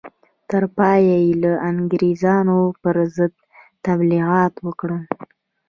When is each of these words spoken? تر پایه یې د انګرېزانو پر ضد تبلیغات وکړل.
تر 0.49 0.63
پایه 0.77 1.17
یې 1.27 1.33
د 1.43 1.45
انګرېزانو 1.69 2.59
پر 2.81 2.95
ضد 3.15 3.33
تبلیغات 3.85 4.53
وکړل. 4.67 5.03